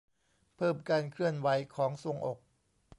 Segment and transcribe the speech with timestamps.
[0.55, 2.37] เพิ่มการเคลื่อนไหวของทรวงอก